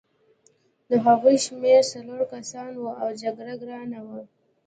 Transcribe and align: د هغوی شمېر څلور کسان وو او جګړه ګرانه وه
د 0.89 0.91
هغوی 1.05 1.35
شمېر 1.45 1.81
څلور 1.93 2.19
کسان 2.33 2.71
وو 2.77 2.91
او 3.01 3.07
جګړه 3.21 3.53
ګرانه 3.61 3.99
وه 4.07 4.21